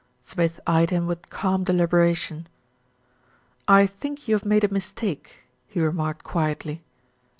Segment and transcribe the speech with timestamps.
[0.23, 2.47] Smith eyed him with calm deliberation.
[3.67, 6.81] "I think you have made a mistake," he remarked quietly.